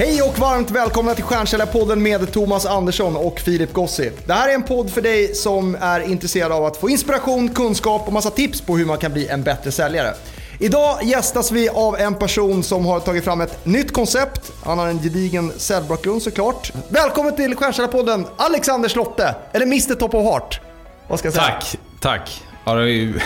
[0.00, 4.12] Hej och varmt välkomna till Stjärnkällarpodden med Thomas Andersson och Filip Gossi.
[4.26, 8.06] Det här är en podd för dig som är intresserad av att få inspiration, kunskap
[8.06, 10.14] och massa tips på hur man kan bli en bättre säljare.
[10.58, 14.52] Idag gästas vi av en person som har tagit fram ett nytt koncept.
[14.64, 16.72] Han har en gedigen säljbakgrund såklart.
[16.88, 20.60] Välkommen till Stjärnkällarpodden Alexander Slotte, eller Mr Top of Heart.
[21.08, 21.46] Vad ska jag säga?
[21.46, 22.42] Tack, tack.
[22.64, 23.20] Ja, det är ju...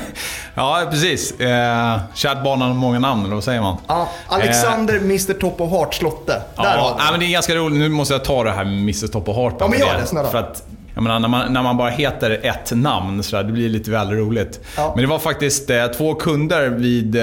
[0.54, 1.40] ja precis.
[1.40, 3.76] Eh, kärt barn har många namn, eller vad säger man?
[3.86, 6.42] Ja, Alexander Mr Top of Heart Slotte.
[6.56, 7.78] Där har Ja, vi nej, men det är ganska roligt.
[7.78, 9.54] Nu måste jag ta det här med Mr Top of Heart.
[9.58, 10.28] Ja, men gör det, snälla.
[10.28, 10.62] För att,
[10.96, 13.90] jag menar, när, man, när man bara heter ett namn, så där, det blir lite
[13.90, 14.60] väl roligt.
[14.76, 14.92] Ja.
[14.94, 17.22] Men det var faktiskt eh, två kunder vid, eh,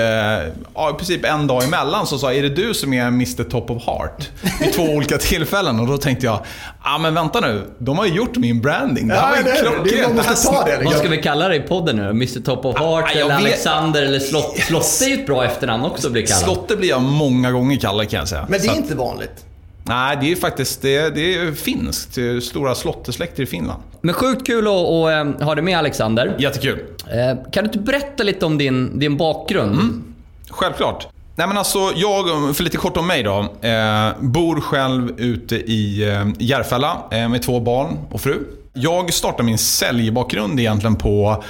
[0.75, 3.69] ja, i princip en dag emellan, som sa “Är det du som är Mr Top
[3.71, 5.79] of Heart?” Vid två olika tillfällen.
[5.79, 6.39] Och då tänkte jag,
[6.83, 7.61] ja men vänta nu.
[7.79, 9.07] De har ju gjort min branding.
[9.07, 10.27] Det här Ja, var ju klockrent.
[10.27, 10.55] Liksom.
[10.85, 13.37] Vad ska vi kalla dig i podden nu Mr Top of Heart Ah, eller vet-
[13.37, 14.57] Alexander eller Slott?
[14.57, 16.43] Slotte är ju ett bra efternamn också att bli kallad.
[16.43, 18.45] Slotte blir jag många gånger kallad kan jag säga.
[18.49, 19.45] Men det Så är att- inte vanligt.
[19.83, 22.15] Nej, det är faktiskt det, det är finskt.
[22.15, 23.81] Det är stora slottesläkter i Finland.
[24.01, 26.35] Men sjukt kul att, att eh, ha dig med Alexander.
[26.39, 26.79] Jättekul.
[27.11, 29.73] Eh, Kan du inte berätta lite om din, din bakgrund?
[29.73, 30.03] Mm.
[30.49, 31.07] Självklart.
[31.35, 32.25] Nej men alltså, jag,
[32.55, 33.39] för lite kort om mig då.
[33.61, 38.39] Eh, bor själv ute i eh, Järfälla eh, med två barn och fru.
[38.73, 41.43] Jag startade min säljbakgrund egentligen på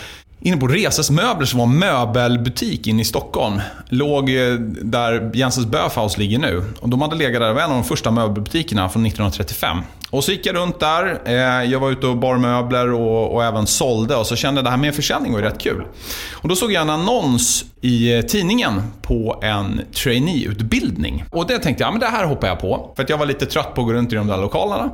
[0.45, 3.61] Inne på Reses Möbler som var en möbelbutik inne i Stockholm.
[3.89, 6.63] Låg eh, där Jensens Böfhaus ligger nu.
[6.79, 9.77] Och de hade legat där, det var en av de första möbelbutikerna från 1935.
[10.09, 11.21] Och så gick jag runt där.
[11.25, 14.15] Eh, jag var ute och bar möbler och, och även sålde.
[14.15, 15.83] Och så kände jag det här med försäljning var ju rätt kul.
[16.31, 21.23] Och då såg jag en annons i eh, tidningen på en traineeutbildning.
[21.31, 22.93] Och det tänkte jag, ja, men det här hoppar jag på.
[22.95, 24.89] För att jag var lite trött på att gå runt i de där lokalerna.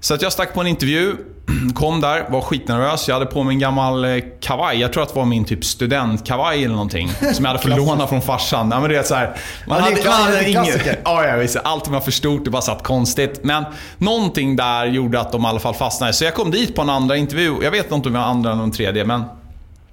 [0.00, 1.16] Så att jag stack på en intervju,
[1.74, 3.08] kom där, var skitnervös.
[3.08, 4.80] Jag hade på mig en gammal eh, kavaj.
[4.80, 7.08] Jag tror att det var min typ studentkavaj eller någonting.
[7.34, 8.70] Som jag hade fått låna från farsan.
[8.72, 9.36] Ja, men det är så här,
[9.66, 10.98] man Ja, hade, klass- man hade klassiker.
[11.04, 11.60] Ja, jag visste.
[11.60, 13.40] Allt var för stort, det bara satt konstigt.
[13.42, 13.64] Men
[13.98, 16.12] någonting där gjorde att de i alla fall fastnade.
[16.12, 17.56] Så jag kom dit på en andra intervju.
[17.62, 19.24] Jag vet inte om det var andra eller tredje, men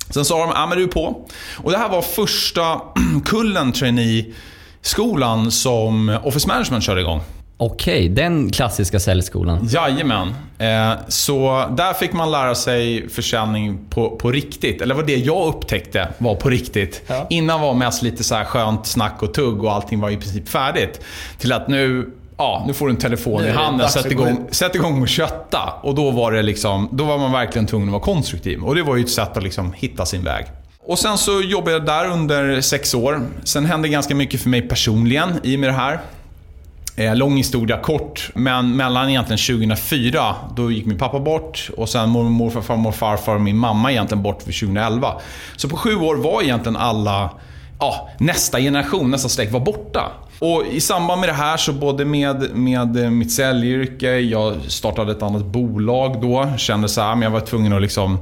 [0.10, 1.26] Sen sa de, ja men du är på.
[1.64, 2.82] Och det här var första
[3.26, 7.22] kullen trainee-skolan som Office Management körde igång.
[7.58, 9.68] Okej, den klassiska säljskolan.
[9.72, 10.36] Jajamän.
[10.58, 14.82] Eh, så där fick man lära sig försäljning på, på riktigt.
[14.82, 17.02] Eller vad det jag upptäckte var på riktigt.
[17.08, 17.28] Ja.
[17.30, 20.50] Innan var mest lite så här skönt snack och tugg och allting var i princip
[20.50, 21.02] färdigt.
[21.38, 25.02] Till att nu, ja, nu får du en telefon i handen, sätt igång, sätt igång
[25.02, 25.74] och kötta.
[25.82, 28.64] Och då var det liksom, då var man verkligen tvungen att vara konstruktiv.
[28.64, 30.46] Och det var ju ett sätt att liksom hitta sin väg.
[30.88, 33.22] Och sen så jobbade jag där under sex år.
[33.44, 36.00] Sen hände ganska mycket för mig personligen i och med det här.
[36.98, 42.10] Eh, lång historia kort, men mellan egentligen 2004, då gick min pappa bort och sen
[42.10, 45.14] mormor, morfar, farmor, farfar och min mamma egentligen bort för 2011.
[45.56, 47.30] Så på sju år var egentligen alla,
[47.80, 50.12] ja, nästa generation, nästa släkt var borta.
[50.40, 55.12] Och i samband med det här så både med, med eh, mitt säljyrke, jag startade
[55.12, 58.20] ett annat bolag då, kände så här, men jag var tvungen att liksom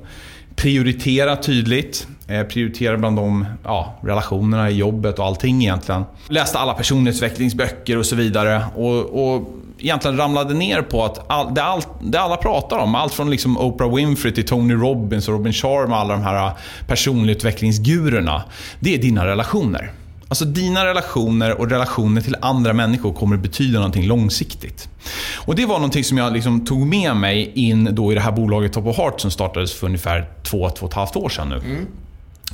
[0.55, 2.07] prioritera tydligt.
[2.27, 6.03] Eh, prioritera bland de ja, relationerna i jobbet och allting egentligen.
[6.27, 8.65] Läste alla personlighetsutvecklingsböcker och så vidare.
[8.75, 9.49] Och, och
[9.79, 13.57] egentligen ramlade ner på att all, det, all, det alla pratar om, allt från liksom
[13.57, 16.51] Oprah Winfrey till Tony Robbins och Robin Sharma, alla de här
[16.87, 18.43] personlighetsutvecklingsgurorna.
[18.79, 19.91] Det är dina relationer.
[20.33, 24.89] Alltså dina relationer och relationer till andra människor kommer att betyda någonting långsiktigt.
[25.35, 28.31] Och det var någonting som jag liksom tog med mig in då i det här
[28.31, 31.49] bolaget Top of Heart som startades för ungefär två, två och ett halvt år sedan
[31.49, 31.85] nu.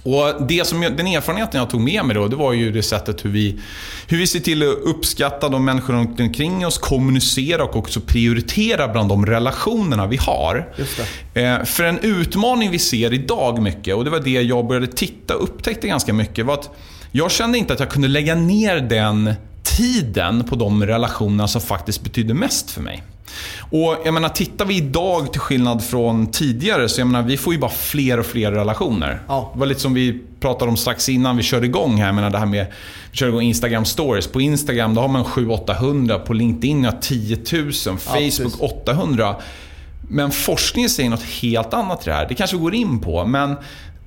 [0.03, 2.84] Och det som jag, den erfarenheten jag tog med mig då, det var ju det
[2.84, 3.59] sättet hur vi,
[4.07, 8.88] hur vi ser till att uppskatta de människor runt omkring oss, kommunicera och också prioritera
[8.88, 10.73] bland de relationerna vi har.
[11.34, 15.35] Eh, för en utmaning vi ser idag mycket, och det var det jag började titta
[15.35, 16.69] och upptäckte ganska mycket, var att
[17.12, 19.34] jag kände inte att jag kunde lägga ner den
[19.64, 23.03] tiden på de relationerna som faktiskt betydde mest för mig.
[23.72, 27.53] Och jag menar, tittar vi idag till skillnad från tidigare, så jag menar, vi får
[27.53, 29.22] ju bara fler och fler relationer.
[29.28, 29.50] Ja.
[29.53, 32.06] Det var lite som vi pratade om strax innan vi körde igång här.
[32.06, 32.66] Jag menar det här med,
[33.12, 34.28] vi körde igång Instagram stories.
[34.28, 38.59] På Instagram då har man 700-800, på LinkedIn har 10 000, Facebook precis.
[38.59, 39.35] 800.
[40.12, 42.26] Men forskningen säger något helt annat till det här.
[42.29, 43.55] Det kanske vi går in på, men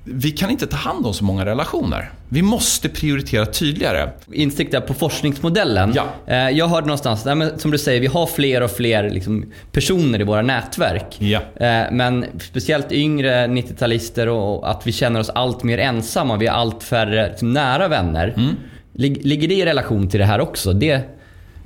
[0.05, 2.11] vi kan inte ta hand om så många relationer.
[2.29, 4.09] Vi måste prioritera tydligare.
[4.33, 5.93] Insikt där på forskningsmodellen.
[5.95, 6.05] Ja.
[6.27, 7.27] Eh, Jag hörde någonstans,
[7.61, 11.17] som du säger, vi har fler och fler liksom, personer i våra nätverk.
[11.19, 11.39] Ja.
[11.55, 16.37] Eh, Men speciellt yngre 90-talister och att vi känner oss allt mer ensamma.
[16.37, 18.33] Vi har allt färre liksom, nära vänner.
[18.37, 18.55] Mm.
[18.95, 20.73] Lig- Ligger det i relation till det här också?
[20.73, 21.01] Det,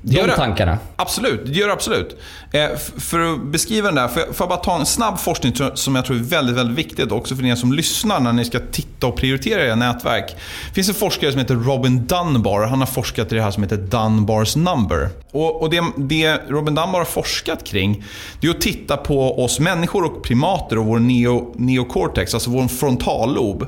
[0.02, 0.36] De gör det.
[0.36, 0.78] tankarna.
[0.96, 2.18] Absolut, det gör det absolut.
[2.52, 2.68] Eh,
[2.98, 5.96] för att beskriva den där, får jag, får jag bara ta en snabb forskning som
[5.96, 9.08] jag tror är väldigt, väldigt viktigt också för er som lyssnar när ni ska titta
[9.08, 10.36] och prioritera era nätverk.
[10.68, 12.66] Det finns en forskare som heter Robin Dunbar.
[12.68, 15.10] Han har forskat i det här som heter Dunbars number.
[15.32, 18.04] Och, och det, det, Robin Dunbar har forskat kring,
[18.42, 22.68] det är att titta på oss människor och primater och vår neo, neocortex, alltså vår
[22.68, 23.68] frontallob.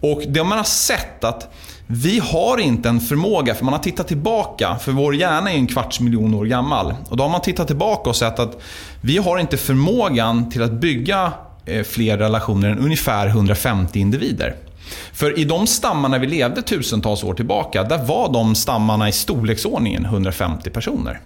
[0.00, 1.54] Och det man har sett att
[1.90, 5.66] vi har inte en förmåga, för man har tittat tillbaka, för vår hjärna är en
[5.66, 6.94] kvarts miljon år gammal.
[7.08, 8.60] Och då har man tittat tillbaka och sett att
[9.00, 11.32] vi har inte förmågan till att bygga
[11.64, 14.54] eh, fler relationer än ungefär 150 individer.
[15.12, 20.04] För i de stammarna vi levde tusentals år tillbaka, där var de stammarna i storleksordningen
[20.04, 21.20] 150 personer.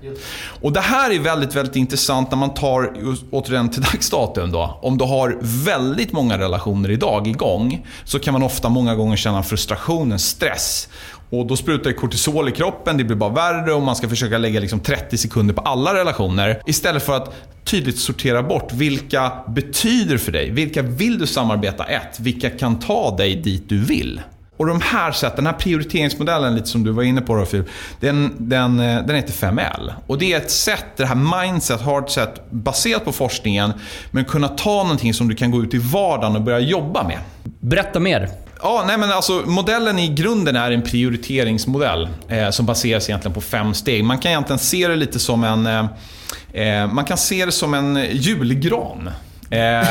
[0.61, 2.93] Och Det här är väldigt, väldigt intressant när man tar,
[3.31, 4.79] återigen till dags datum då.
[4.83, 9.43] Om du har väldigt många relationer idag igång, så kan man ofta många gånger känna
[9.43, 10.89] frustration, stress.
[11.33, 14.39] Och Då sprutar det kortisol i kroppen, det blir bara värre och man ska försöka
[14.39, 16.63] lägga liksom 30 sekunder på alla relationer.
[16.67, 17.35] Istället för att
[17.65, 20.51] tydligt sortera bort vilka betyder för dig?
[20.51, 21.85] Vilka vill du samarbeta?
[21.85, 24.21] Ett, vilka kan ta dig dit du vill?
[24.57, 27.67] Och de här sätten, den här prioriteringsmodellen lite som du var inne på då Filip,
[28.01, 29.93] den, den, eh, den heter 5L.
[30.07, 32.05] Och det är ett sätt, det här mindset, har
[32.51, 33.73] baserat på forskningen,
[34.11, 37.19] men kunna ta någonting som du kan gå ut i vardagen och börja jobba med.
[37.61, 38.29] Berätta mer.
[38.63, 43.41] Ja, nej men alltså, modellen i grunden är en prioriteringsmodell eh, som baseras egentligen på
[43.41, 44.05] fem steg.
[44.05, 45.87] Man kan egentligen se det lite som en, eh,
[46.63, 49.11] eh man kan se det som en julgran.
[49.53, 49.59] Eh,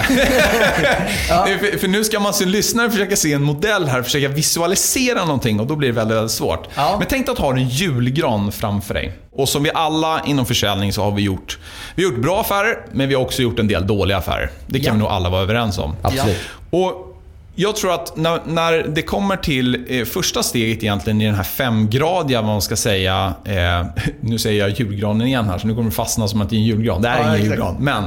[1.29, 1.47] ja.
[1.59, 5.59] för, för, nu ska man som lyssnare försöka se en modell här, försöka visualisera någonting
[5.59, 6.67] och då blir det väldigt, väldigt svårt.
[6.75, 6.95] Ja.
[6.99, 9.13] Men tänk dig att ha en julgran framför dig.
[9.31, 11.59] Och som vi alla inom försäljning så har vi gjort,
[11.95, 14.51] vi har gjort bra affärer, men vi har också gjort en del dåliga affärer.
[14.67, 14.93] Det kan ja.
[14.93, 15.95] vi nog alla vara överens om.
[16.01, 16.37] Absolut.
[16.69, 17.10] Och
[17.55, 21.43] jag tror att när, när det kommer till eh, första steget egentligen i den här
[21.43, 23.85] femgradiga, vad man ska säga, eh,
[24.21, 26.57] nu säger jag julgranen igen här så nu kommer det fastna som att det är
[26.57, 27.01] en julgran.
[27.01, 27.49] Det är ja, ingen exakt.
[27.49, 27.75] julgran.
[27.79, 28.03] Men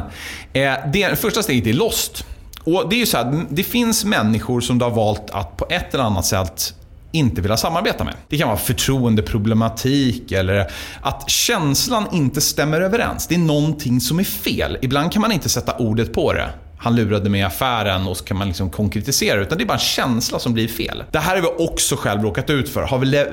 [0.52, 2.26] eh, det första steget är lost.
[2.64, 5.67] Och det är ju så här, det finns människor som du har valt att på
[5.70, 6.75] ett eller annat sätt
[7.12, 8.14] inte vilja samarbeta med.
[8.29, 10.70] Det kan vara förtroendeproblematik eller
[11.00, 13.26] att känslan inte stämmer överens.
[13.26, 14.79] Det är någonting som är fel.
[14.82, 16.50] Ibland kan man inte sätta ordet på det
[16.85, 19.41] han lurade mig i affären och så kan man liksom konkretisera.
[19.41, 21.05] Utan det är bara en känsla som blir fel.
[21.11, 22.83] Det här har vi också själv råkat ut för.
[22.83, 23.27] Har vi le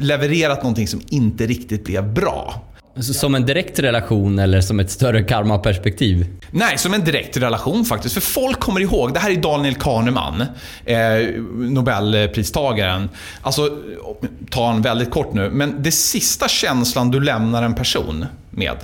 [0.00, 2.62] levererat någonting som inte riktigt blev bra.
[3.00, 6.26] Som en direkt relation eller som ett större karmaperspektiv?
[6.50, 8.14] Nej, som en direkt relation faktiskt.
[8.14, 10.44] För folk kommer ihåg, det här är Daniel Kahneman,
[10.84, 10.96] eh,
[11.54, 13.08] Nobelpristagaren.
[13.42, 13.78] Alltså,
[14.50, 18.76] ta han väldigt kort nu, men det sista känslan du lämnar en person med,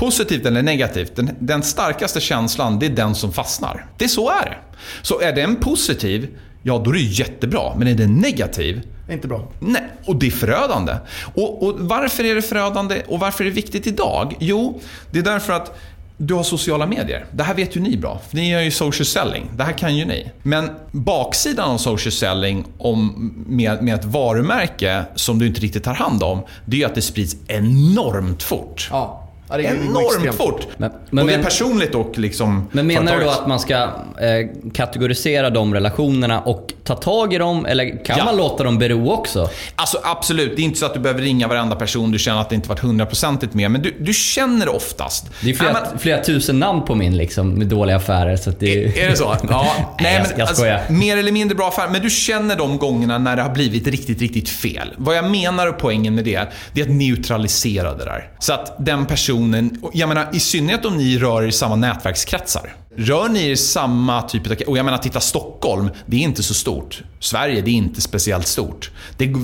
[0.00, 3.86] Positivt eller negativt, den, den starkaste känslan det är den som fastnar.
[3.98, 4.56] Det är så är det.
[5.02, 6.28] Så är den positiv,
[6.62, 7.74] ja då är det jättebra.
[7.76, 9.52] Men är den negativ, inte bra.
[9.60, 10.94] Nej, och det är förödande.
[11.34, 14.36] Och, och, varför är det förödande och varför är det viktigt idag?
[14.40, 14.80] Jo,
[15.10, 15.78] det är därför att
[16.16, 17.24] du har sociala medier.
[17.32, 19.50] Det här vet ju ni bra, för ni gör ju social selling.
[19.56, 20.30] Det här kan ju ni.
[20.42, 25.94] Men baksidan av social selling om, med, med ett varumärke som du inte riktigt tar
[25.94, 28.88] hand om, det är ju att det sprids enormt fort.
[28.90, 29.26] Ja.
[29.50, 30.66] Ja, det enormt fort.
[30.76, 32.68] Men, men, det är personligt och liksom...
[32.72, 37.38] Men menar du då att man ska eh, kategorisera de relationerna och ta tag i
[37.38, 37.66] dem?
[37.66, 38.24] Eller kan ja.
[38.24, 39.50] man låta dem bero också?
[39.76, 40.56] Alltså absolut.
[40.56, 42.68] Det är inte så att du behöver ringa varenda person du känner att det inte
[42.68, 43.70] varit hundraprocentigt med.
[43.70, 45.30] Men du, du känner oftast.
[45.40, 48.36] Det är flera, men, flera tusen namn på min liksom, med dåliga affärer.
[48.36, 49.36] Så det är, är det så?
[49.50, 49.96] Ja.
[50.00, 51.88] Nej, jag, men, jag alltså, mer eller mindre bra affärer.
[51.88, 54.94] Men du känner de gångerna när det har blivit riktigt, riktigt fel.
[54.96, 58.28] Vad jag menar och poängen med det, det är att neutralisera det där.
[58.38, 62.74] Så att den personen, jag menar i synnerhet om ni rör er i samma nätverkskretsar.
[62.96, 64.56] Rör ni er samma typ av...
[64.66, 67.02] Och jag menar, titta Stockholm, det är inte så stort.
[67.20, 68.90] Sverige, det är inte speciellt stort.
[69.16, 69.34] Det,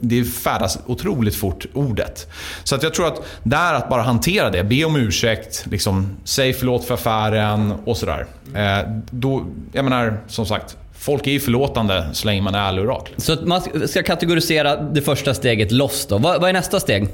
[0.00, 2.28] det färdas otroligt fort, ordet.
[2.64, 4.64] Så att jag tror att där att bara hantera det.
[4.64, 8.26] Be om ursäkt, liksom, säg förlåt för affären och sådär.
[8.54, 12.84] Eh, då, jag menar, som sagt, Folk är ju förlåtande så länge man är ärlig
[12.84, 13.12] och rak.
[13.16, 16.18] Så man ska kategorisera det första steget loss då.
[16.18, 17.08] Vad, vad är nästa steg?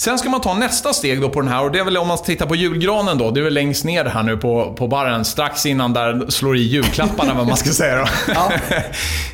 [0.00, 2.08] Sen ska man ta nästa steg då på den här och det är väl om
[2.08, 3.30] man tittar på julgranen då.
[3.30, 5.24] Det är väl längst ner här nu på, på baren.
[5.24, 8.04] Strax innan där slår i julklapparna vad man ska säga då.
[8.34, 8.52] Ja.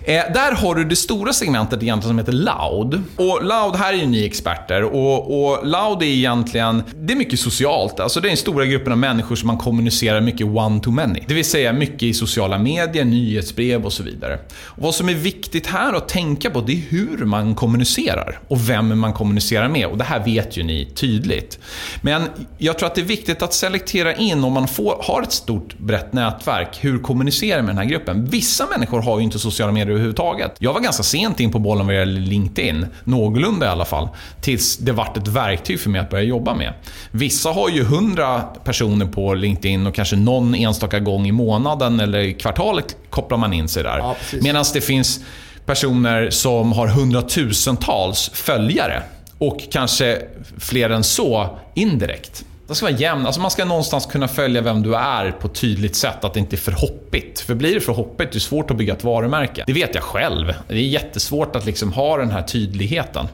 [0.04, 3.02] eh, där har du det stora segmentet egentligen som heter Loud.
[3.16, 4.82] Och Loud, här är ju ni experter.
[4.82, 8.00] Och, och Loud är egentligen, det är mycket socialt.
[8.00, 11.24] Alltså det är den stora gruppen av människor som man kommunicerar mycket one-to-many.
[11.28, 14.38] Det vill säga mycket i sociala medier, nyhetsbrev och så vidare.
[14.58, 18.40] Och vad som är viktigt här att tänka på, det är hur man kommunicerar.
[18.48, 19.86] Och vem man kommunicerar med.
[19.86, 21.58] Och det här vet ju ni tydligt.
[22.00, 22.22] Men
[22.58, 25.78] jag tror att det är viktigt att selektera in om man får, har ett stort
[25.78, 28.24] brett nätverk, hur kommunicerar med den här gruppen?
[28.24, 30.54] Vissa människor har ju inte sociala medier överhuvudtaget.
[30.58, 34.08] Jag var ganska sent in på bollen vad gäller LinkedIn, någorlunda i alla fall,
[34.40, 36.72] tills det vart ett verktyg för mig att börja jobba med.
[37.10, 42.38] Vissa har ju 100 personer på LinkedIn och kanske någon enstaka gång i månaden eller
[42.38, 43.98] kvartalet kopplar man in sig där.
[43.98, 45.20] Ja, Medan det finns
[45.66, 49.02] personer som har hundratusentals följare
[49.38, 50.22] och kanske
[50.58, 52.44] fler än så indirekt.
[52.68, 53.26] Det ska vara jämnt.
[53.26, 56.40] Alltså man ska någonstans kunna följa vem du är på ett tydligt sätt, att det
[56.40, 57.40] inte är för hoppigt.
[57.40, 59.64] För blir det för hoppigt, det är svårt att bygga ett varumärke.
[59.66, 60.54] Det vet jag själv.
[60.68, 63.28] Det är jättesvårt att liksom ha den här tydligheten.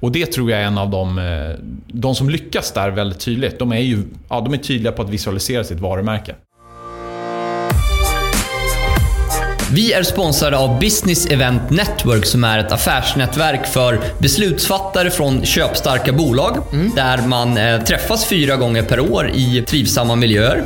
[0.00, 1.18] Och det tror jag är en av de...
[1.18, 5.02] Eh, de som lyckas där väldigt tydligt, de är ju ja, de är tydliga på
[5.02, 6.34] att visualisera sitt varumärke.
[9.72, 16.12] Vi är sponsrade av Business Event Network som är ett affärsnätverk för beslutsfattare från köpstarka
[16.12, 16.62] bolag.
[16.96, 20.64] Där man eh, träffas fyra gånger per år i trivsamma miljöer.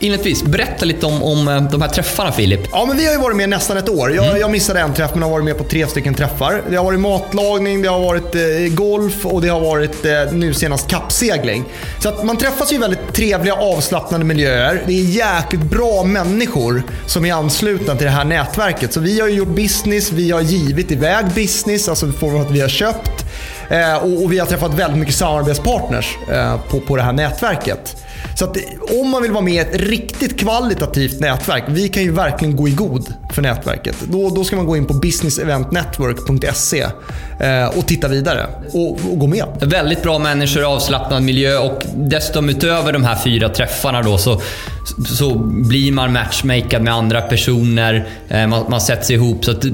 [0.00, 2.60] Inledningsvis, berätta lite om, om eh, de här träffarna Filip.
[2.72, 4.14] Ja, men vi har ju varit med nästan ett år.
[4.14, 6.62] Jag, jag missade en träff, men har varit med på tre stycken träffar.
[6.70, 10.54] Det har varit matlagning, det har varit eh, golf och det har varit eh, nu
[10.54, 11.64] senast kappsegling.
[11.98, 14.82] Så att man träffas ju i väldigt trevliga, avslappnade miljöer.
[14.86, 18.41] Det är jäkligt bra människor som är anslutna till det här nätverket.
[18.92, 22.40] Så vi har ju gjort business, vi har givit iväg business, alltså i form av
[22.40, 23.24] att vi har köpt.
[23.70, 27.96] Eh, och, och vi har träffat väldigt mycket samarbetspartners eh, på, på det här nätverket.
[28.34, 28.56] Så att
[29.00, 32.68] om man vill vara med i ett riktigt kvalitativt nätverk, vi kan ju verkligen gå
[32.68, 33.96] i god för nätverket.
[34.04, 36.80] Då, då ska man gå in på businesseventnetwork.se
[37.40, 39.44] eh, och titta vidare och, och gå med.
[39.60, 44.40] Väldigt bra människor, avslappnad miljö och dessutom utöver de här fyra träffarna då så,
[45.06, 48.06] så blir man matchmakad med andra personer.
[48.28, 49.44] eh, Man, man sätter sig ihop.
[49.44, 49.64] Så att,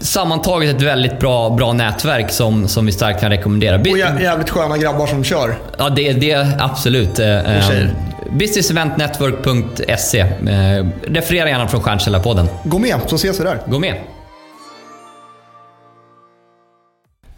[0.00, 3.76] sammantaget ett väldigt bra, bra nätverk som, som vi starkt kan rekommendera.
[3.80, 5.58] Och jä- jävligt sköna grabbar som kör.
[5.78, 7.18] Ja, det, det är absolut.
[7.18, 7.94] eh, Och tjejer.
[8.30, 10.18] Businesseventnetwork.se.
[10.20, 12.48] Eh, referera gärna från Stjärnkällarpodden.
[12.64, 13.60] Gå med så ses vi där.
[13.66, 13.96] Gå med.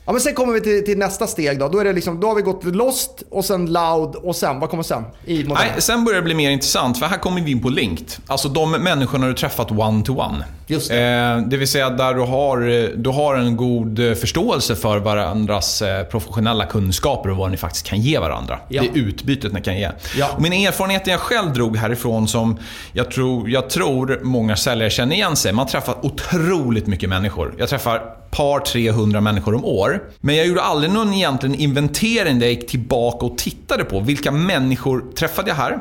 [0.09, 1.69] Ja, men sen kommer vi till, till nästa steg då.
[1.69, 4.71] Då, är det liksom, då har vi gått Lost och sen Loud och sen, vad
[4.71, 5.05] kommer sen?
[5.25, 5.45] I?
[5.45, 8.07] Nej, sen börjar det bli mer intressant, för här kommer vi in på Linked.
[8.27, 10.45] Alltså de människorna du träffat one-to-one.
[10.67, 10.97] Just Eh,
[11.47, 12.59] det vill säga där du har,
[12.97, 17.87] du har en god eh, förståelse för varandras eh, professionella kunskaper och vad ni faktiskt
[17.87, 18.59] kan ge varandra.
[18.69, 18.83] Ja.
[18.83, 19.91] Det utbytet ni kan ge.
[20.17, 20.31] Ja.
[20.37, 22.59] Och min erfarenhet jag själv drog härifrån som
[22.93, 25.53] jag tror, jag tror många säljare känner igen sig.
[25.53, 27.55] Man träffar otroligt mycket människor.
[27.59, 30.03] Jag träffar par 300 människor om år.
[30.21, 34.31] Men jag gjorde aldrig någon egentligen inventering där jag gick tillbaka och tittade på vilka
[34.31, 35.79] människor träffade jag här?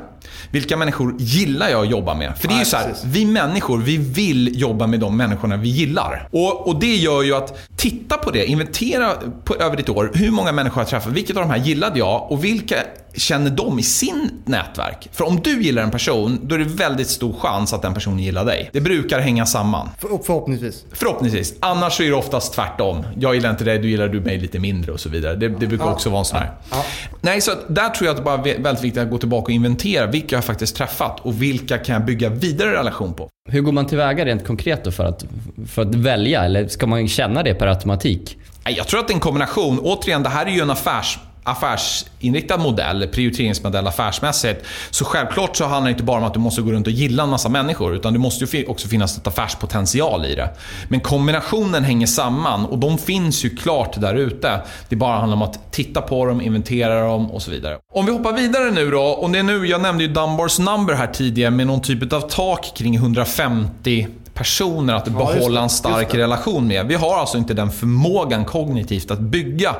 [0.51, 2.37] Vilka människor gillar jag att jobba med?
[2.37, 5.69] För det är ju så här, vi människor, vi vill jobba med de människorna vi
[5.69, 6.27] gillar.
[6.31, 9.11] Och, och det gör ju att titta på det, inventera
[9.43, 10.11] på, över ditt år.
[10.13, 11.13] Hur många människor har jag träffat?
[11.13, 12.31] Vilket av de här gillade jag?
[12.31, 12.75] Och vilka
[13.15, 15.09] känner de i sin nätverk?
[15.11, 18.19] För om du gillar en person, då är det väldigt stor chans att den personen
[18.19, 18.69] gillar dig.
[18.73, 19.89] Det brukar hänga samman.
[19.99, 20.83] För, förhoppningsvis.
[20.93, 21.53] Förhoppningsvis.
[21.59, 23.03] Annars så är det oftast tvärtom.
[23.19, 25.35] Jag gillar inte dig, då gillar du mig lite mindre och så vidare.
[25.35, 25.91] Det, det brukar Ja.
[25.93, 26.51] också vara en sån här.
[26.71, 26.85] Ja.
[27.21, 29.51] Nej, så där tror jag att det bara är väldigt viktigt att gå tillbaka och
[29.51, 33.29] inventera vilka jag faktiskt träffat och vilka kan jag bygga vidare relation på.
[33.49, 35.25] Hur går man tillväga rent konkret då för att,
[35.67, 36.45] för att välja?
[36.45, 38.37] Eller ska man känna det per automatik?
[38.65, 39.79] Jag tror att det är en kombination.
[39.79, 44.65] Återigen, det här är ju en affärs, affärsinriktad modell, prioriteringsmodell affärsmässigt.
[44.89, 47.23] Så självklart så handlar det inte bara om att du måste gå runt och gilla
[47.23, 50.49] en massa människor, utan det måste ju också finnas ett affärspotential i det.
[50.87, 54.61] Men kombinationen hänger samman och de finns ju klart där ute.
[54.89, 57.77] Det bara handlar om att titta på dem, inventera dem och så vidare.
[57.93, 60.93] Om vi hoppar vidare nu då, och det är nu, jag nämnde ju Dunbars number
[60.93, 66.15] här tidigare med någon typ av tak kring 150 personer att det, behålla en stark
[66.15, 66.87] relation med.
[66.87, 69.75] Vi har alltså inte den förmågan kognitivt att bygga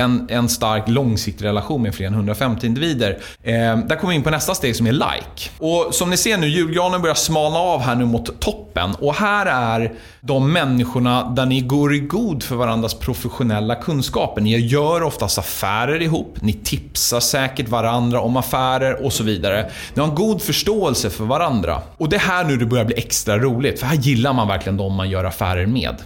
[0.00, 3.18] en, en stark långsiktig relation med fler än 150 individer.
[3.42, 5.50] Eh, där kommer vi in på nästa steg som är like.
[5.58, 8.94] Och som ni ser nu, julgranen börjar smalna av här nu mot toppen.
[8.94, 14.40] Och här är de människorna där ni går i god för varandras professionella kunskaper.
[14.40, 19.70] Ni gör oftast affärer ihop, ni tipsar säkert varandra om affärer och så vidare.
[19.94, 21.82] Ni har en god förståelse för varandra.
[21.96, 24.76] Och det är här nu det börjar bli extra roligt, för här gillar man verkligen
[24.76, 25.96] de man gör affärer med.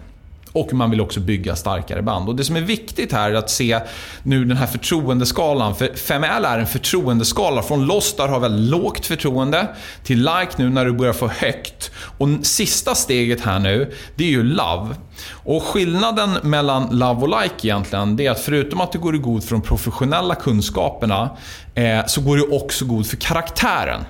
[0.55, 2.29] Och man vill också bygga starkare band.
[2.29, 3.81] Och Det som är viktigt här är att se
[4.23, 5.75] nu den här förtroendeskalan.
[5.77, 7.63] För 5L är en förtroendeskala.
[7.63, 9.69] Från Lostar har väldigt lågt förtroende
[10.05, 11.91] till Like nu när du börjar få högt.
[12.19, 14.95] Och sista steget här nu, det är ju Love.
[15.33, 19.19] Och Skillnaden mellan Love och Like egentligen, det är att förutom att du går i
[19.19, 21.31] god för de professionella kunskaperna,
[21.75, 24.05] eh, så går du också god för karaktären.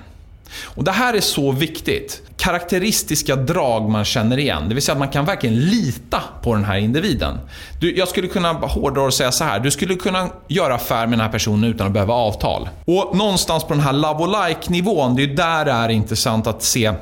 [0.63, 2.21] Och Det här är så viktigt.
[2.37, 4.63] Karaktäristiska drag man känner igen.
[4.69, 7.37] Det vill säga att man kan verkligen lita på den här individen.
[7.79, 9.59] Du, jag skulle kunna hårdra och säga så här.
[9.59, 12.69] Du skulle kunna göra affär med den här personen utan att behöva avtal.
[12.85, 16.63] Och någonstans på den här love och like-nivån, det är där det är intressant att
[16.63, 16.93] se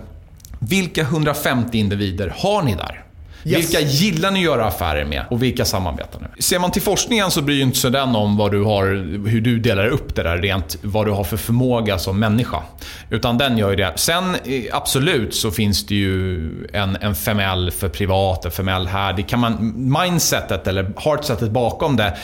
[0.60, 3.03] vilka 150 individer har ni där?
[3.46, 3.58] Yes.
[3.58, 6.44] Vilka gillar ni att göra affärer med och vilka samarbetar ni med?
[6.44, 8.86] Ser man till forskningen så bryr inte sig den om vad du har,
[9.28, 12.64] hur du delar upp det där rent, vad du har för förmåga som människa.
[13.10, 13.94] Utan den gör ju det.
[13.96, 19.14] Sen eh, absolut så finns det ju en, en 5L för privat, en 5L här.
[19.14, 19.74] Det kan man,
[20.04, 22.18] mindsetet eller heartsetet bakom det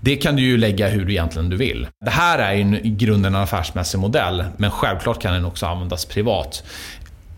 [0.00, 1.88] det kan du ju lägga hur du egentligen du vill.
[2.04, 6.04] Det här är ju i grunden en affärsmässig modell, men självklart kan den också användas
[6.04, 6.64] privat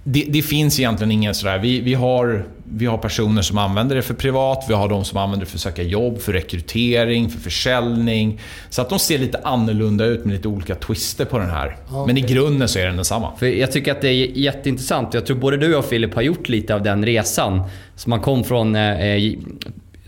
[0.05, 1.59] det, det, finns egentligen ingen sådär.
[1.59, 5.19] Vi, vi, har, vi har personer som använder det för privat, vi har de som
[5.19, 8.41] använder det för att söka jobb, för rekrytering, för försäljning.
[8.71, 11.77] Så att de ser lite annorlunda ut med lite olika twister på den här.
[11.89, 12.07] Okay.
[12.07, 13.33] Men i grunden så är den densamma.
[13.39, 15.15] För jag tycker att det är jätteintressant.
[15.15, 17.63] Jag tror både du och Filip har gjort lite av den resan.
[17.97, 19.35] Så man kom från eh,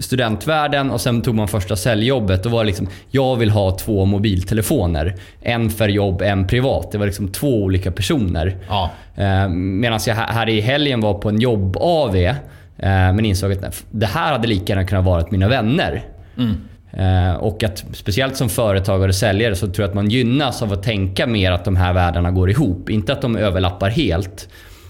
[0.00, 2.42] studentvärlden och sen tog man första säljjobbet.
[2.42, 5.14] Då var det liksom, jag vill ha två mobiltelefoner.
[5.42, 6.92] En för jobb, en privat.
[6.92, 8.56] Det var liksom två olika personer.
[8.68, 8.90] Ja.
[9.16, 12.34] Eh, Medan jag här i helgen var på en jobb-AV eh,
[12.78, 16.02] men insåg att det här hade lika gärna kunnat vara mina vänner.
[16.36, 16.56] Mm.
[16.92, 20.72] Eh, och att speciellt som företagare och säljare så tror jag att man gynnas av
[20.72, 22.90] att tänka mer att de här världarna går ihop.
[22.90, 24.48] Inte att de överlappar helt.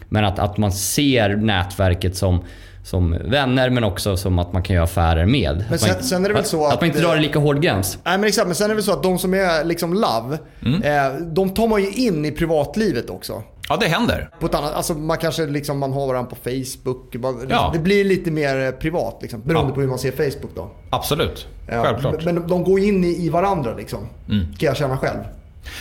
[0.09, 2.45] Men att, att man ser nätverket som
[2.85, 5.65] som vänner men också som att man kan göra affärer med.
[5.71, 6.73] Men sen, man, sen är det väl så att...
[6.73, 7.99] Att man inte drar en lika hård gräns.
[8.05, 10.39] Nej men exakt, men sen är det väl så att de som är liksom love,
[10.67, 10.83] mm.
[10.83, 13.43] eh, de tar man ju in i privatlivet också.
[13.69, 14.31] Ja, det händer.
[14.41, 17.17] På ett annat, alltså man kanske liksom, man har varandra på Facebook.
[17.49, 17.71] ja.
[17.73, 19.75] Det blir lite mer eh, privat liksom, beroende ja.
[19.75, 20.71] på hur man ser Facebook då.
[20.91, 22.25] Absolut, självklart.
[22.25, 23.99] Men de går in i, i varandra liksom.
[24.29, 24.47] Mm.
[24.47, 25.19] Kan jag känna själv.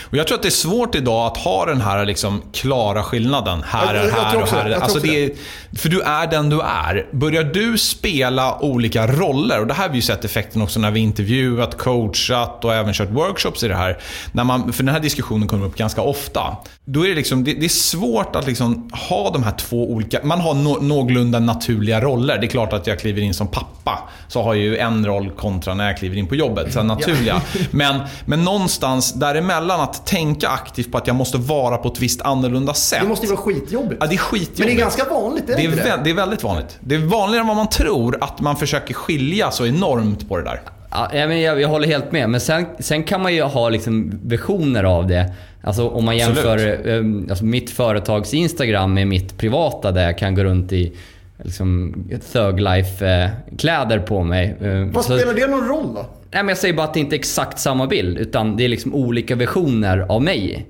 [0.02, 3.64] Och jag tror att det är svårt idag att ha den här liksom klara skillnaden.
[3.64, 4.72] Här är här och här.
[4.72, 5.32] Alltså det är,
[5.78, 7.08] för du är den du är.
[7.12, 10.92] Börjar du spela olika roller, och det här har vi ju sett effekten också när
[10.92, 13.98] vi intervjuat, coachat och även kört workshops i det här.
[14.32, 16.58] När man, för den här diskussionen kommer upp ganska ofta.
[16.86, 20.20] Då är det, liksom, det, det är svårt att liksom ha de här två olika...
[20.24, 22.38] Man har no, någorlunda naturliga roller.
[22.38, 25.30] Det är klart att jag kliver in som pappa, så har jag ju en roll
[25.30, 26.74] kontra när jag kliver in på jobbet.
[26.74, 27.42] Så naturliga.
[27.72, 32.22] Men, men någonstans däremellan att tänka aktivt på att jag måste vara på ett visst
[32.22, 33.02] annorlunda sätt.
[33.02, 33.98] Det måste ju vara skitjobbigt.
[34.02, 34.60] Ja, det är skitjobbigt.
[34.60, 36.02] Men det är ganska vanligt, är det, det inte det?
[36.04, 36.78] Det är väldigt vanligt.
[36.80, 40.44] Det är vanligare än vad man tror att man försöker skilja så enormt på det
[40.44, 40.62] där.
[40.92, 42.30] Ja, jag, jag håller helt med.
[42.30, 45.34] Men sen, sen kan man ju ha liksom visioner av det.
[45.64, 50.36] Alltså om man jämför um, alltså mitt företags Instagram med mitt privata där jag kan
[50.36, 50.98] gå runt i
[51.44, 51.96] liksom,
[52.32, 54.58] thug life-kläder på mig.
[54.62, 56.06] Ehm, vad spelar det någon roll då?
[56.32, 58.18] Nej, men jag säger bara att det inte är exakt samma bild.
[58.18, 60.66] Utan det är liksom olika versioner av mig.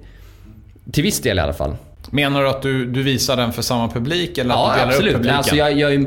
[0.91, 1.75] Till viss del i alla fall.
[2.11, 4.87] Menar du att du, du visar den för samma publik eller att ja, du delar
[4.87, 5.11] absolut.
[5.11, 5.37] upp publiken?
[5.37, 6.05] Alltså jag, jag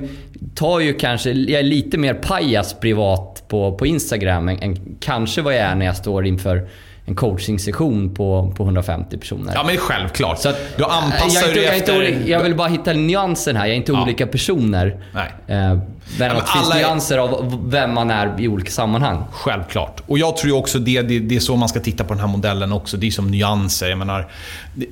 [0.55, 5.43] tar ju kanske, jag är lite mer pajas privat på, på Instagram än, än kanske
[5.43, 6.69] vad jag är när jag står inför
[7.05, 9.53] en coaching-session på, på 150 personer.
[9.55, 10.39] Ja men självklart.
[10.39, 12.03] Så att, du anpassar jag, dig efter...
[12.03, 13.67] Jag, jag vill bara hitta nyansen här.
[13.67, 14.03] Jag är inte ja.
[14.03, 15.05] olika personer.
[15.15, 15.33] Nej.
[15.47, 15.81] Eh, men
[16.19, 19.25] ja, att det finns nyanser av vem man är i olika sammanhang.
[19.33, 20.03] Självklart.
[20.07, 22.29] Och jag tror också det, det, det är så man ska titta på den här
[22.29, 22.97] modellen också.
[22.97, 23.89] Det är som nyanser.
[23.89, 24.29] Jag menar,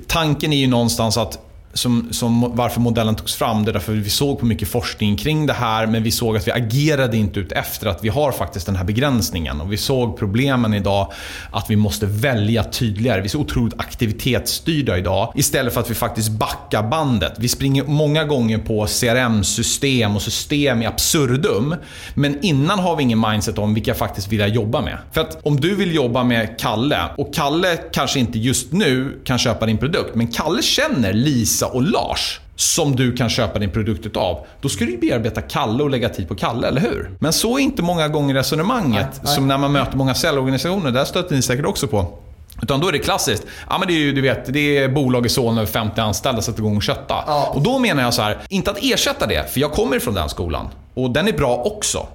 [0.07, 1.39] tanken är ju någonstans att
[1.73, 3.65] som, som varför modellen togs fram.
[3.65, 6.47] Det är därför vi såg på mycket forskning kring det här, men vi såg att
[6.47, 9.61] vi agerade inte ut efter att vi har faktiskt den här begränsningen.
[9.61, 11.13] Och vi såg problemen idag,
[11.51, 13.21] att vi måste välja tydligare.
[13.21, 17.33] Vi är så otroligt aktivitetsstyrda idag, istället för att vi faktiskt backar bandet.
[17.37, 21.75] Vi springer många gånger på CRM-system och system i absurdum,
[22.15, 24.99] men innan har vi ingen mindset om vilka jag faktiskt vill jag jobba med.
[25.13, 29.39] För att om du vill jobba med Kalle, och Kalle kanske inte just nu kan
[29.39, 33.71] köpa din produkt, men Kalle känner Lisa Lisa och Lars som du kan köpa din
[33.71, 34.47] produkt utav.
[34.61, 37.11] Då ska du ju bearbeta Kalle och lägga tid på Kalle, eller hur?
[37.19, 39.07] Men så är inte många gånger resonemanget.
[39.13, 39.35] Nej, nej.
[39.35, 42.19] Som när man möter många säljorganisationer, där stöter ni säkert också på.
[42.63, 43.47] Utan då är det klassiskt.
[43.69, 46.43] Ja, men det är ju, du vet, det är bolag i Solna över 50 anställda
[46.43, 47.25] sätter igång och kötta.
[47.27, 47.53] Ja.
[47.55, 50.29] Och då menar jag så här, inte att ersätta det, för jag kommer från den
[50.29, 50.69] skolan.
[50.95, 52.07] Och den är bra också.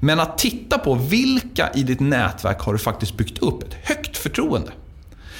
[0.00, 4.16] Men att titta på vilka i ditt nätverk har du faktiskt byggt upp ett högt
[4.16, 4.70] förtroende.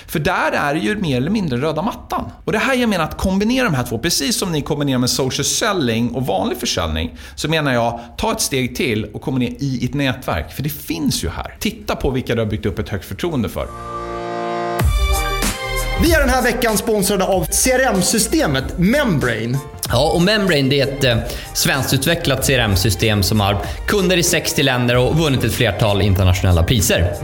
[0.06, 2.30] För där är det ju mer eller mindre röda mattan.
[2.44, 5.10] Och det här jag menar att kombinera de här två, precis som ni kombinerar med
[5.10, 9.84] social selling och vanlig försäljning, så menar jag, ta ett steg till och kombinera i
[9.84, 10.52] ett nätverk.
[10.52, 11.56] För det finns ju här.
[11.60, 13.66] Titta på vilka du har byggt upp ett högt förtroende för.
[16.02, 19.58] Vi är den här veckan sponsrade av CRM-systemet Membrane.
[19.88, 21.16] Ja, och Membrane det är ett eh,
[21.52, 27.14] svenskutvecklat CRM-system som har kunder i 60 länder och vunnit ett flertal internationella priser.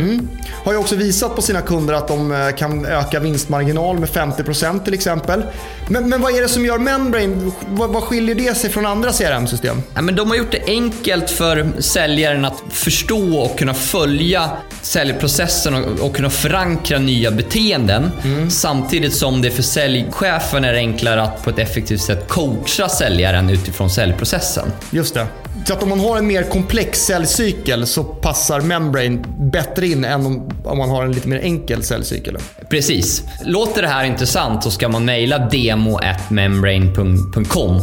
[0.65, 4.85] Har ju också visat på sina kunder att de eh, kan öka vinstmarginal med 50%
[4.85, 5.43] till exempel.
[5.89, 9.13] Men, men vad är det som gör Membrane, vad, vad skiljer det sig från andra
[9.13, 9.83] CRM-system?
[9.95, 14.51] Ja, men de har gjort det enkelt för säljaren att förstå och kunna följa
[14.83, 18.11] säljprocessen och, och kunna förankra nya beteenden.
[18.51, 22.50] Samtidigt som det för säljchefen är enklare att på ett effektivt sätt coacha
[22.89, 24.73] säljaren utifrån säljprocessen.
[24.91, 25.27] Just det.
[25.65, 30.27] Så att om man har en mer komplex säljcykel så passar Membrane bättre in än
[30.27, 32.39] om, om man har en lite mer enkel säljcykel.
[32.71, 33.25] Precis.
[33.45, 37.77] Låter det här intressant så ska man mejla demo@membrane.com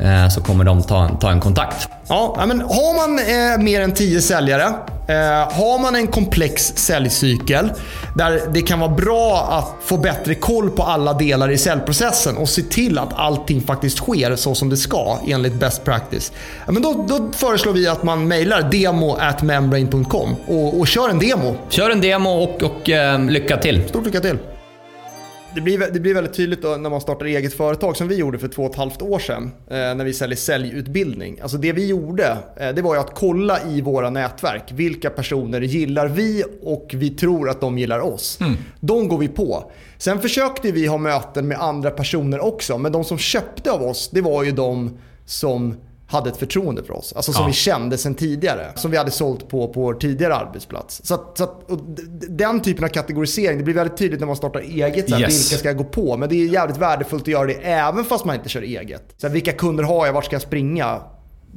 [0.00, 1.88] eh, så kommer de ta, ta en kontakt.
[2.08, 4.72] Ja, ja, men har man eh, mer än 10 säljare,
[5.06, 5.14] eh,
[5.52, 7.72] har man en komplex säljcykel
[8.14, 12.48] där det kan vara bra att få bättre koll på alla delar i säljprocessen och
[12.48, 16.32] se till att allting faktiskt sker så som det ska enligt best practice.
[16.66, 21.56] Ja, men då, då föreslår vi att man mejlar demo@membrane.com och, och kör en demo.
[21.68, 23.88] Kör en demo och, och eh, lycka till.
[23.88, 24.38] Stort lycka till!
[25.54, 28.48] Det blir, det blir väldigt tydligt när man startar eget företag som vi gjorde för
[28.48, 29.50] två och ett halvt år sedan.
[29.68, 31.40] Eh, när vi säljer säljutbildning.
[31.42, 34.72] Alltså det vi gjorde eh, det var att kolla i våra nätverk.
[34.72, 38.38] Vilka personer gillar vi och vi tror att de gillar oss.
[38.80, 39.72] De går vi på.
[39.98, 42.78] Sen försökte vi ha möten med andra personer också.
[42.78, 45.74] Men de som köpte av oss det var ju de som
[46.06, 47.12] hade ett förtroende för oss.
[47.16, 47.46] Alltså som Ja.
[47.46, 48.72] vi kände sedan tidigare.
[48.74, 51.00] Som vi hade sålt på på vår tidigare arbetsplats.
[51.04, 51.60] Så, att, så att,
[52.28, 55.08] den typen av kategorisering, det blir väldigt tydligt när man startar eget.
[55.08, 55.44] Så här, Yes.
[55.44, 56.16] Vilka ska jag gå på?
[56.16, 59.02] Men det är jävligt värdefullt att göra det även fast man inte kör eget.
[59.16, 60.12] Så här, vilka kunder har jag?
[60.12, 61.00] Vart ska jag springa?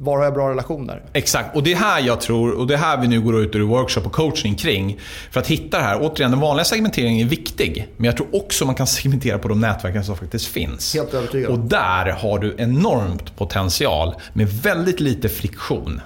[0.00, 1.02] Var har jag bra relationer?
[1.12, 3.54] Exakt, och det är här jag tror, och det är här vi nu går ut
[3.54, 5.00] ur workshop och coaching kring.
[5.30, 7.88] För att hitta det här, återigen den vanliga segmenteringen är viktig.
[7.96, 10.94] Men jag tror också man kan segmentera på de nätverken som faktiskt finns.
[10.94, 11.50] Helt övertygad.
[11.50, 16.00] Och där har du enormt potential med väldigt lite friktion.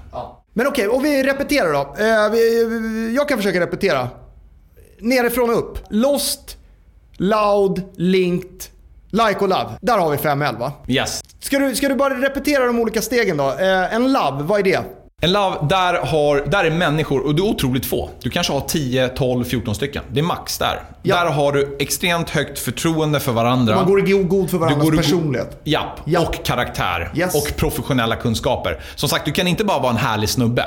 [0.55, 1.95] Men okej, och vi repeterar då.
[1.99, 4.09] Eh, jag kan försöka repetera.
[5.01, 5.79] Nerifrån och upp.
[5.91, 6.57] Lost,
[7.17, 8.65] Loud, Linked,
[9.13, 9.67] Like och Love.
[9.81, 10.73] Där har vi 5L va?
[10.89, 11.21] Yes.
[11.41, 13.49] Ska du, ska du bara repetera de olika stegen då?
[13.49, 14.81] Eh, en Love, vad är det?
[15.25, 18.11] En love, där, har, där är människor, och det är otroligt få.
[18.23, 20.03] Du kanske har 10, 12, 14 stycken.
[20.13, 20.81] Det är max där.
[21.03, 21.17] Ja.
[21.25, 23.75] Där har du extremt högt förtroende för varandra.
[23.75, 25.61] Man går i go- god för varandras går i go- personlighet.
[25.65, 26.21] Japp, Ja.
[26.21, 27.13] och karaktär.
[27.15, 27.35] Yes.
[27.35, 28.81] Och professionella kunskaper.
[28.95, 30.65] Som sagt, du kan inte bara vara en härlig snubbe.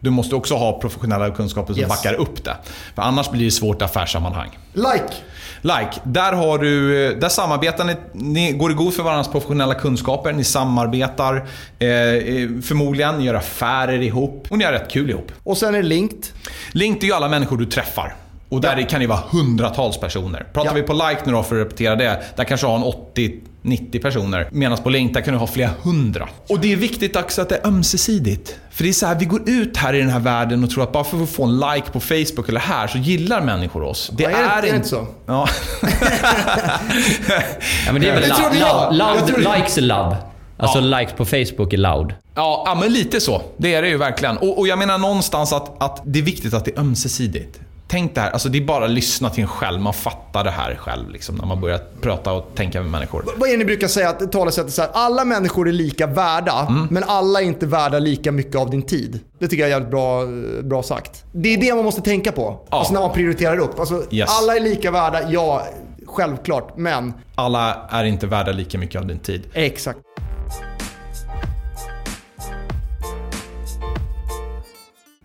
[0.00, 1.88] Du måste också ha professionella kunskaper som Yes.
[1.88, 2.56] backar upp det.
[2.94, 4.58] För annars blir det svårt affärssammanhang.
[4.72, 5.14] Like.
[5.62, 10.32] Like, där, har du, där samarbetar ni, ni går i god för varandras professionella kunskaper.
[10.32, 11.36] Ni samarbetar
[11.78, 15.32] eh, eh, förmodligen, ni gör affärer ihop och ni har rätt kul ihop.
[15.44, 16.26] Och sen är det Linked.
[16.72, 18.14] Link är ju alla människor du träffar.
[18.48, 18.86] Och där Ja.
[18.86, 20.46] kan det vara hundratals personer.
[20.52, 20.74] Pratar Ja.
[20.74, 22.22] vi på like nu då för att repetera det.
[22.36, 22.82] Där kanske har en
[23.76, 24.48] 80-90 personer.
[24.52, 26.28] Medan på link där kan du ha flera hundra.
[26.48, 28.56] Och det är viktigt också att det är ömsesidigt.
[28.70, 30.82] För det är så här, vi går ut här i den här världen och tror
[30.82, 34.10] att bara för att få en like på Facebook eller här så gillar människor oss.
[34.16, 35.06] Det Ja, är det- är, inte så?
[35.26, 35.48] Ja.
[37.86, 38.94] Ja, men det är väl Det trodde jag.
[38.94, 40.16] lo- Jag loud, trodde- likes är love.
[40.60, 40.98] Alltså Ja.
[40.98, 42.14] likes på Facebook är loud.
[42.34, 43.42] Ja, ja, men lite så.
[43.56, 44.38] Det är det ju verkligen.
[44.38, 47.60] Och, och jag menar någonstans att, att det är viktigt att det är ömsesidigt.
[47.90, 49.80] Tänk det här, alltså det är bara att lyssna till en själv.
[49.80, 53.24] Man fattar det här själv liksom, när man börjar prata och tänka med människor.
[53.36, 54.08] Vad är det ni brukar säga?
[54.08, 56.86] Att talesättet så här, alla människor är lika värda, Mm.
[56.90, 59.20] men alla är inte värda lika mycket av din tid.
[59.38, 60.22] Det tycker jag är jävligt bra,
[60.62, 61.24] bra sagt.
[61.32, 62.60] Det är det man måste tänka på.
[62.70, 62.78] Ja.
[62.78, 63.78] Alltså när man prioriterar upp.
[63.80, 64.30] Alltså, Yes.
[64.40, 65.66] Alla är lika värda, ja,
[66.06, 66.72] självklart.
[66.76, 69.42] Men, Alla är inte värda lika mycket av din tid.
[69.52, 69.98] exakt.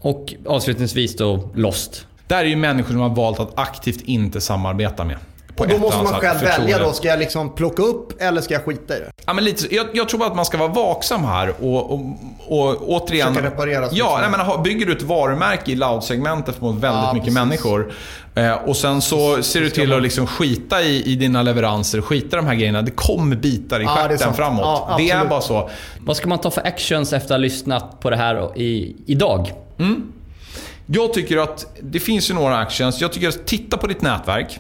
[0.02, 2.08] Och avslutningsvis då Lost.
[2.28, 5.18] Där är ju människor som har valt att aktivt inte samarbeta med.
[5.56, 6.92] På Och då måste man själv välja då.
[6.92, 9.12] Ska jag liksom plocka upp eller ska jag skita i det?
[9.26, 12.00] Ja, men lite, jag, jag tror bara att man ska vara vaksam här och, och,
[12.48, 13.28] och återigen...
[13.34, 17.14] Försöka reparera, Ja, nej, men, ha- bygger du ett varumärke i loud-segmentet mot väldigt Ja,
[17.14, 17.34] mycket precis.
[17.40, 17.94] människor
[18.36, 22.38] eh, och sen så ser du till att liksom skita i, i dina leveranser, skita
[22.38, 22.82] i de här grejerna.
[22.82, 24.36] Det kommer bitar i Ja, stjärten sant.
[24.36, 24.62] framåt.
[24.66, 25.70] Ja, det är bara så.
[26.00, 29.54] Vad ska man ta för actions efter att ha lyssnat på det här i, idag?
[30.86, 33.02] Jag tycker att det finns ju några actions.
[33.02, 34.60] Jag tycker att titta på ditt nätverk.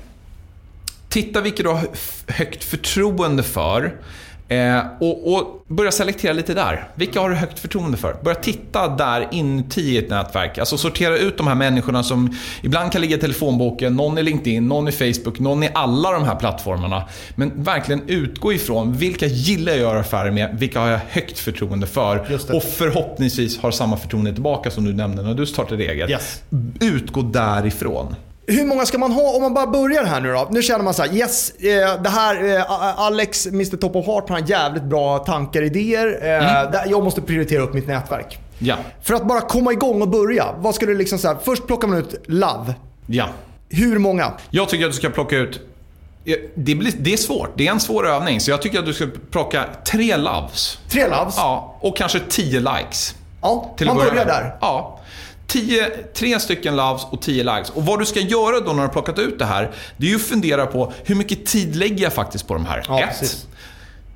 [1.10, 1.88] Titta vilka du har
[2.28, 4.02] högt förtroende för.
[4.48, 6.88] Eh, och, och börja selektera lite där.
[6.96, 8.16] Vilka har du högt förtroende för?
[8.24, 10.58] Börja titta där inuti i ett nätverk.
[10.58, 14.68] Alltså sortera ut de här människorna som ibland kan ligga i telefonboken, någon i LinkedIn,
[14.68, 17.04] någon i Facebook, någon i alla de här plattformarna.
[17.36, 21.40] Men verkligen utgå ifrån vilka gillar jag att göra affärer med, vilka har jag högt
[21.40, 26.10] förtroende för och förhoppningsvis har samma förtroende tillbaka som du nämnde när du startade eget.
[26.10, 26.42] Yes.
[26.80, 28.16] Utgå därifrån.
[28.48, 30.48] Hur många ska man ha om man bara börjar här nu då?
[30.52, 34.30] Nu känner man så här, yes, eh, det här, eh, Alex, Mr Top of Heart,
[34.30, 36.20] han har jävligt bra tankar, idéer.
[36.22, 36.90] Eh, Mm.
[36.92, 38.40] Jag måste prioritera upp mitt nätverk.
[38.60, 38.76] Ja.
[39.02, 41.38] För att bara komma igång och börja, vad ska du liksom säga?
[41.44, 42.74] Först plockar man ut Love.
[43.06, 43.26] Ja.
[43.70, 44.32] Hur många?
[44.50, 45.62] Jag tycker att du ska plocka ut...
[46.56, 47.50] Det, blir, det är svårt.
[47.58, 48.40] Det är en svår övning.
[48.40, 50.78] Så jag tycker att du ska plocka tre loves.
[50.90, 51.34] Tre Loves?
[51.38, 53.16] Ja, och kanske tio likes.
[53.42, 54.56] Ja, man börjar där.
[54.62, 55.00] Ja.
[55.48, 57.70] Tio, tre stycken loves och tio likes.
[57.70, 60.10] Och vad du ska göra då när du har plockat ut det här, det är
[60.10, 62.84] ju att fundera på hur mycket tid lägger jag faktiskt på de här?
[62.88, 63.10] Ja, Ett.
[63.20, 63.48] precis.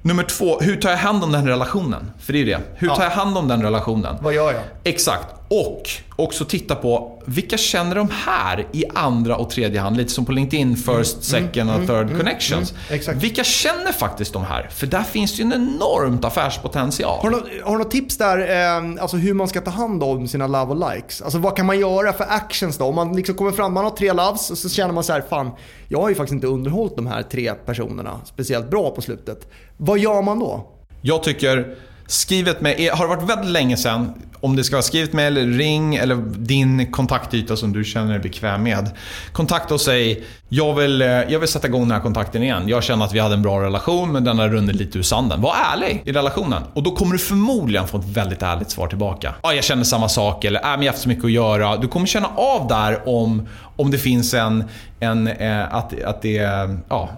[0.01, 2.11] Nummer två, hur tar jag hand om den relationen?
[2.21, 2.59] För det är ju det.
[2.75, 2.95] Hur Ja.
[2.95, 4.15] tar jag hand om den relationen?
[4.21, 4.61] Vad gör jag?
[4.83, 5.25] Exakt.
[5.47, 9.97] Och också titta på vilka känner de här i andra och tredje hand?
[9.97, 12.71] Lite som på LinkedIn, first, second och third connections.
[12.71, 13.23] mm, exakt.
[13.23, 14.69] Vilka känner faktiskt de här?
[14.71, 17.19] För där finns det ju en enormt affärspotential.
[17.21, 20.27] Har du, har du något tips där, eh, alltså hur man ska ta hand om
[20.27, 21.21] sina love och likes?
[21.21, 22.85] Alltså vad kan man göra för actions då?
[22.85, 25.23] Om man liksom kommer fram, man har tre loves och så känner man så här,
[25.29, 25.51] fan,
[25.87, 29.47] jag har ju faktiskt inte underhållit de här tre personerna speciellt bra på slutet.
[29.77, 30.73] Vad gör man då?
[31.01, 31.75] Jag tycker,
[32.07, 35.45] skrivet med, har det varit väldigt länge sedan, om det ska vara skrivet med eller
[35.45, 38.89] ring eller din kontaktyta som du känner dig bekväm med.
[39.31, 42.67] Kontakta och säg, jag vill, eh, jag vill sätta igång den här kontakten igen.
[42.67, 45.41] Jag känner att vi hade en bra relation men den har runnit lite ur sanden.
[45.41, 46.63] Var ärlig i relationen.
[46.73, 49.35] Och då kommer du förmodligen få ett väldigt ärligt svar tillbaka.
[49.43, 51.77] Ja, jag känner samma sak eller äh, men jag har haft så mycket att göra.
[51.77, 54.63] Du kommer känna av där om, om det finns en,
[54.99, 57.09] en eh, att, att det, ja,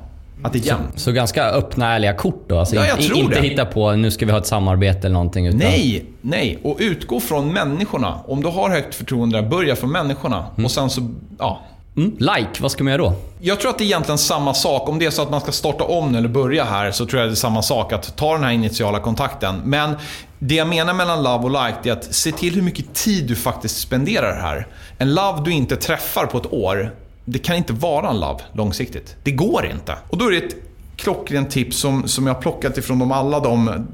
[0.43, 0.99] att det är jämnt.
[0.99, 2.59] Så ganska öppna, ärliga kort då?
[2.59, 3.47] Alltså Ja, jag in- tror inte det.
[3.47, 5.45] hitta på nu ska vi ha ett samarbete eller någonting.
[5.47, 6.59] Utan, Nej, nej.
[6.63, 8.19] Och utgå från människorna.
[8.27, 10.45] Om du har högt förtroende, börja från människorna.
[10.63, 11.59] Och sen så, ja.
[11.97, 12.15] Mm.
[12.19, 13.13] Like, vad ska man göra då?
[13.39, 14.89] Jag tror att det är egentligen samma sak.
[14.89, 17.29] Om det är så att man ska starta om eller börja här så tror jag
[17.29, 17.93] det är samma sak.
[17.93, 19.61] Att ta den här initiala kontakten.
[19.63, 19.95] Men
[20.39, 23.27] det jag menar mellan love och like det är att se till hur mycket tid
[23.27, 24.67] du faktiskt spenderar här.
[24.97, 26.93] En love du inte träffar på ett år,
[27.31, 29.15] det kan inte vara en love långsiktigt.
[29.23, 29.95] Det går inte.
[30.09, 30.55] Och då är det ett
[30.95, 33.87] klockrent tips som, som jag har plockat ifrån de, alla de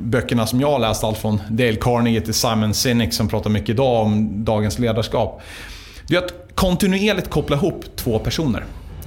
[0.00, 1.04] böckerna som jag har läst.
[1.04, 5.42] Allt från Dale Carnegie till Simon Sinek som pratar mycket idag om dagens ledarskap.
[6.08, 8.64] Det är att kontinuerligt koppla ihop två personer.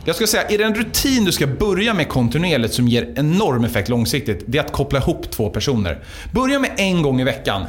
[0.07, 3.63] Jag ska säga, är det en rutin du ska börja med kontinuerligt som ger enorm
[3.63, 6.03] effekt långsiktigt, det är att koppla ihop två personer.
[6.31, 7.65] Börja med en gång i veckan.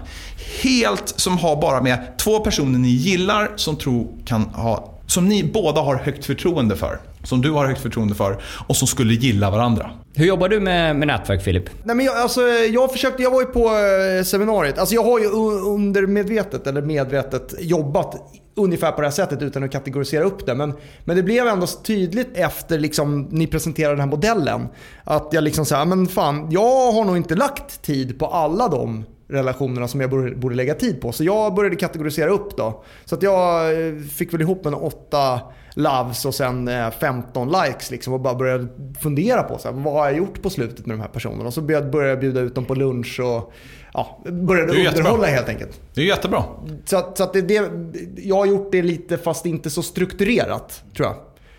[0.63, 5.45] Helt som har bara med två personer ni gillar som tror kan ha som ni
[5.45, 6.99] båda har högt förtroende för.
[7.25, 9.91] Som du har högt förtroende för och som skulle gilla varandra.
[10.15, 11.71] Hur jobbar du med, med nätverk Filip?
[11.85, 14.79] Nej, men jag, alltså, jag, försökte, jag var ju på eh, seminariet.
[14.79, 15.27] Alltså, jag har ju
[15.75, 18.17] undermedvetet eller medvetet jobbat
[18.57, 20.55] ungefär på det här sättet utan att kategorisera upp det.
[20.55, 24.69] Men, men det blev ändå tydligt efter liksom, ni presenterade den här modellen.
[25.05, 29.05] Att jag liksom sa, men fan, jag har nog inte lagt tid på alla de
[29.29, 31.13] relationerna som jag borde, lägga tid på.
[31.13, 32.85] Så jag började kategorisera upp då.
[33.05, 35.41] Så att jag eh, fick väl ihop en åtta
[35.75, 38.69] loves och sen eh, 15 likes liksom och bara började
[39.01, 41.45] fundera på så här, vad har jag gjort på slutet med de här personerna.
[41.45, 43.53] Och så började jag bjuda ut dem på lunch och
[43.93, 45.11] ja, började är jättebra.
[45.11, 45.81] underhålla helt enkelt.
[45.95, 46.45] Det är jättebra.
[46.85, 47.71] Så, att, så att det, det,
[48.17, 51.17] jag har gjort det lite fast inte så strukturerat tror jag.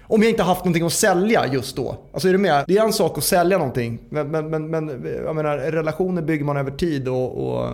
[0.10, 1.98] Om jag inte haft någonting att sälja just då.
[2.12, 2.64] Alltså är du med?
[2.68, 4.00] Det är en sak att sälja någonting.
[4.10, 7.70] Men, men, men, men jag menar, relationer bygger man över tid och, och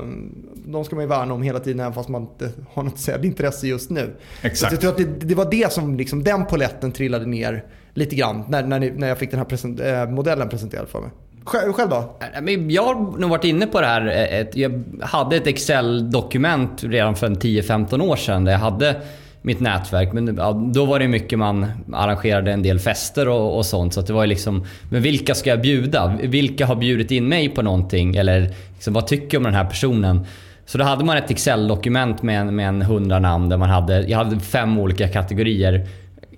[0.65, 3.67] de ska man ju värna om hela tiden även fast man inte har något säljintresse
[3.67, 4.13] just nu.
[4.41, 4.72] Exakt.
[4.72, 8.15] Så jag tror att det, det var det som, liksom, den poletten trillade ner lite
[8.15, 11.10] grann när, när, när jag fick den här present, eh, modellen presenterad för mig.
[11.46, 12.15] Själv, då?
[12.69, 14.08] Jag har nog varit inne på det här.
[14.41, 19.02] eh, jag hade ett Excel-dokument redan för en 10-15 år sedan där jag hade
[19.43, 20.13] mitt nätverk.
[20.13, 23.93] Men ja, då var det mycket man arrangerade en del fester och, och sånt.
[23.93, 26.17] Så att det var ju liksom, men vilka ska jag bjuda?
[26.23, 28.15] Vilka har bjudit in mig på någonting?
[28.15, 30.25] Eller liksom, vad tycker jag om den här personen?
[30.65, 34.01] Så då hade man ett Excel-dokument med en, med en 100 namn där man hade,
[34.01, 35.88] jag hade fem olika kategorier.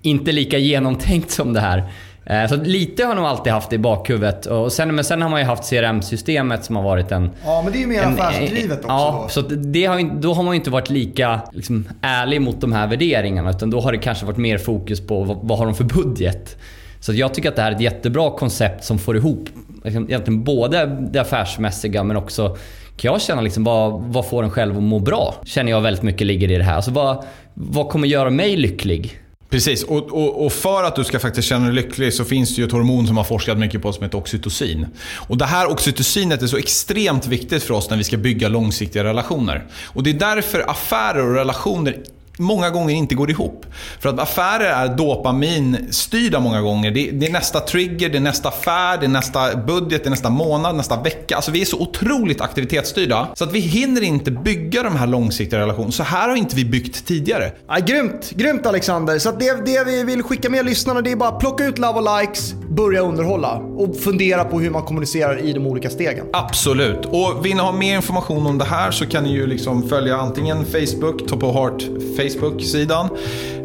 [0.02, 1.84] Inte lika genomtänkt som det här.
[2.26, 4.46] Eh, Så lite har nog alltid haft det i bakhuvudet.
[4.46, 7.30] Och sen, men sen har man ju haft CRM-systemet som har varit en...
[7.46, 8.88] Ja, men det är ju mer en- affärsdrivet också.
[8.88, 9.30] Ja, då.
[9.30, 12.88] så det har, då har man ju inte varit lika liksom, ärlig mot de här
[12.88, 13.50] värderingarna.
[13.50, 16.58] Utan då har det kanske varit mer fokus på vad, vad har de för budget.
[17.00, 19.50] Så jag tycker att det här är ett jättebra koncept som får ihop
[19.84, 22.58] liksom, egentligen både det affärsmässiga men också
[22.98, 25.36] kan jag känna liksom vad, vad får en själv att må bra?
[25.44, 26.76] Känner jag väldigt mycket ligger i det här.
[26.76, 29.20] Alltså vad, vad kommer göra mig lycklig?
[29.56, 32.62] Precis, och, och, och för att du ska faktiskt känna dig lycklig så finns det
[32.62, 34.88] ju ett hormon som har forskat mycket på som heter oxytocin.
[35.28, 39.04] Och det här oxytocinet är så extremt viktigt för oss när vi ska bygga långsiktiga
[39.04, 39.66] relationer.
[39.86, 41.98] Och det är därför affärer och relationer
[42.38, 43.66] många gånger inte går ihop.
[44.00, 46.92] För att affärer är dopaminstyrda många gånger.
[46.92, 50.10] Det, det är nästa trigger, det är nästa affär, det är nästa budget, det är
[50.10, 51.36] nästa månad, nästa vecka.
[51.36, 55.60] Alltså vi är så otroligt aktivitetsstyrda så att vi hinner inte bygga de här långsiktiga
[55.60, 55.92] relationerna.
[55.92, 57.52] Så här har inte vi byggt tidigare.
[57.68, 59.20] Ja, grymt, grymt Alexander.
[59.20, 62.00] Så att det, det vi vill skicka med lyssnarna det är bara plocka ut love
[62.00, 66.26] och likes, börja underhålla och fundera på hur man kommunicerar i de olika stegen.
[66.34, 67.06] Absolut.
[67.06, 70.18] Och vill ni ha mer information om det här så kan ni ju liksom följa
[70.18, 71.84] antingen Facebook, Top of Heart
[72.30, 73.10] Facebook-sidan.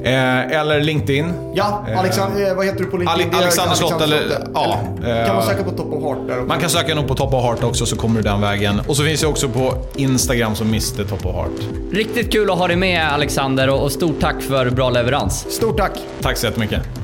[0.02, 1.32] Eh, eller LinkedIn.
[1.54, 3.28] Ja, Alexander, eh, vad heter du på LinkedIn?
[3.28, 4.20] Ale Alexander Slott eller...
[4.54, 6.46] Ja, eller, kan man söka på Top of Heart där också?
[6.46, 8.80] Man kan söka nog på Top of Heart också så kommer du den vägen.
[8.88, 11.92] Och så finns jag också på Instagram som Mr Top of Heart.
[11.92, 15.46] Riktigt kul att ha dig med Alexander och stort tack för bra leverans.
[15.50, 15.92] Stort tack!
[16.20, 16.99] Tack så jättemycket.